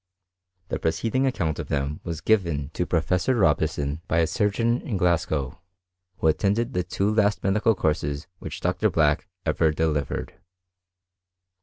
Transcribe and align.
The 0.69 0.79
preceding 0.79 1.27
account 1.27 1.59
of 1.59 1.67
them 1.67 1.99
was 2.03 2.21
given 2.21 2.71
to 2.71 2.87
Professor 2.87 3.35
Robison 3.35 4.01
by 4.07 4.17
a 4.17 4.25
surgeon 4.25 4.81
in 4.81 4.97
Glasgow, 4.97 5.61
who 6.17 6.25
attended 6.25 6.73
the 6.73 6.81
two 6.83 7.13
last 7.13 7.43
medical 7.43 7.75
courses 7.75 8.25
which 8.39 8.61
Dr. 8.61 8.89
Black 8.89 9.27
ever 9.45 9.69
delivered. 9.69 10.33